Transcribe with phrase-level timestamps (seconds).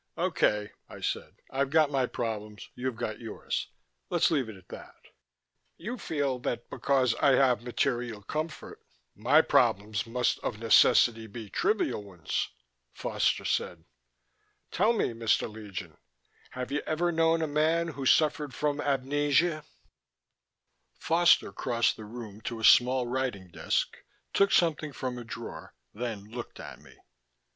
[0.17, 1.35] "Okay," I said.
[1.51, 3.67] "I've got my problems, you've got yours.
[4.09, 4.95] Let's leave it at that."
[5.77, 8.81] "You feel that because I have material comfort,
[9.15, 12.49] my problems must of necessity be trivial ones,"
[12.91, 13.83] Foster said.
[14.71, 15.47] "Tell me, Mr.
[15.47, 15.97] Legion:
[16.49, 19.63] have you ever known a man who suffered from amnesia?"
[20.97, 23.97] Foster crossed the room to a small writing desk,
[24.33, 26.95] took something from a drawer, then looked at me.